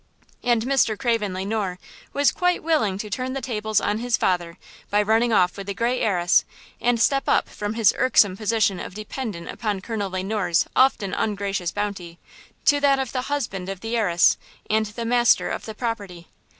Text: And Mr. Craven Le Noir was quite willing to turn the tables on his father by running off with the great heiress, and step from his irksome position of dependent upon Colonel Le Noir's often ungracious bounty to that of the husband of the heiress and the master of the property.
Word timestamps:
And 0.41 0.63
Mr. 0.63 0.97
Craven 0.97 1.31
Le 1.35 1.45
Noir 1.45 1.77
was 2.11 2.31
quite 2.31 2.63
willing 2.63 2.97
to 2.97 3.07
turn 3.11 3.33
the 3.33 3.39
tables 3.39 3.79
on 3.79 3.99
his 3.99 4.17
father 4.17 4.57
by 4.89 4.99
running 4.99 5.31
off 5.31 5.55
with 5.57 5.67
the 5.67 5.75
great 5.75 6.01
heiress, 6.01 6.43
and 6.81 6.99
step 6.99 7.25
from 7.47 7.75
his 7.75 7.93
irksome 7.95 8.35
position 8.35 8.79
of 8.79 8.95
dependent 8.95 9.47
upon 9.47 9.79
Colonel 9.79 10.09
Le 10.09 10.23
Noir's 10.23 10.65
often 10.75 11.13
ungracious 11.13 11.71
bounty 11.71 12.17
to 12.65 12.79
that 12.79 12.97
of 12.97 13.11
the 13.11 13.21
husband 13.29 13.69
of 13.69 13.81
the 13.81 13.95
heiress 13.95 14.37
and 14.71 14.87
the 14.87 15.05
master 15.05 15.51
of 15.51 15.65
the 15.65 15.75
property. 15.75 16.27